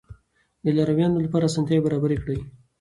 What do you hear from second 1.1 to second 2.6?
لپاره اسانتیاوې برابرې کړئ.